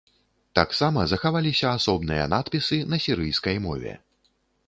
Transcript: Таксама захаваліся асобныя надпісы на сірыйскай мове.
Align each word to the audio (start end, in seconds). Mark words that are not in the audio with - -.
Таксама 0.59 1.03
захаваліся 1.11 1.67
асобныя 1.77 2.25
надпісы 2.33 2.79
на 2.93 2.97
сірыйскай 3.05 3.55
мове. 3.67 3.93